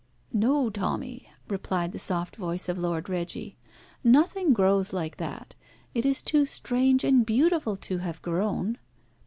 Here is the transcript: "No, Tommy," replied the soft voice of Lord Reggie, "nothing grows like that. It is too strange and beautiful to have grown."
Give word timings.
"No, 0.33 0.71
Tommy," 0.71 1.29
replied 1.47 1.91
the 1.91 1.99
soft 1.99 2.35
voice 2.35 2.67
of 2.67 2.79
Lord 2.79 3.07
Reggie, 3.07 3.55
"nothing 4.03 4.51
grows 4.51 4.93
like 4.93 5.17
that. 5.17 5.53
It 5.93 6.07
is 6.07 6.23
too 6.23 6.43
strange 6.47 7.03
and 7.03 7.23
beautiful 7.23 7.75
to 7.77 7.99
have 7.99 8.19
grown." 8.23 8.79